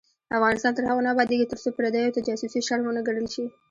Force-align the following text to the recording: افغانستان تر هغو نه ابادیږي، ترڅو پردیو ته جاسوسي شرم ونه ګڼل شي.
افغانستان 0.37 0.71
تر 0.75 0.83
هغو 0.87 1.03
نه 1.05 1.09
ابادیږي، 1.13 1.45
ترڅو 1.51 1.69
پردیو 1.77 2.13
ته 2.15 2.19
جاسوسي 2.27 2.59
شرم 2.67 2.85
ونه 2.87 3.01
ګڼل 3.07 3.27
شي. 3.33 3.45